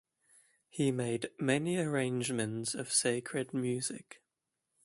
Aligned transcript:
He 0.67 0.91
made 0.91 1.29
many 1.39 1.77
arrangements 1.77 2.73
of 2.73 2.91
sacred 2.91 3.53
music. 3.53 4.19